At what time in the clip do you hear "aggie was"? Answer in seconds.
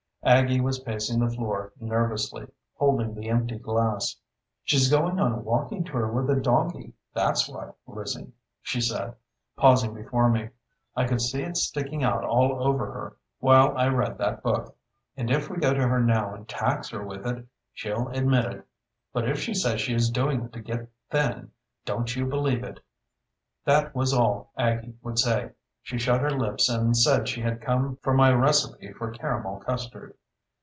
0.23-0.77